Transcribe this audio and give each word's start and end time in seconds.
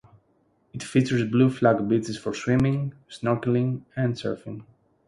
It 0.73 0.81
features 0.81 1.25
Blue 1.29 1.51
Flag 1.51 1.87
Beaches 1.87 2.17
for 2.17 2.33
swimming, 2.33 2.95
snorkelling, 3.07 3.83
and 3.95 4.15
surfing. 4.15 4.63